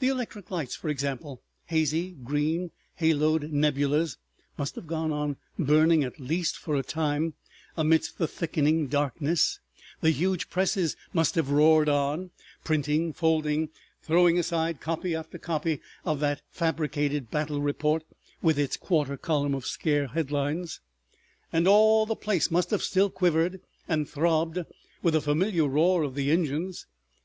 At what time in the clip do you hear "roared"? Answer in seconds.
11.52-11.88